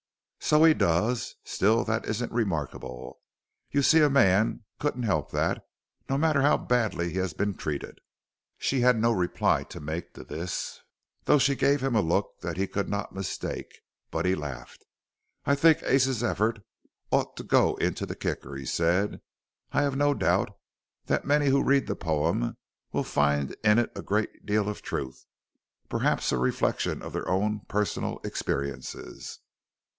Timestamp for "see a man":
3.83-4.63